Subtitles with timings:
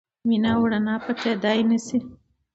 [0.27, 1.97] مینه او رڼا پټېدای نه شي.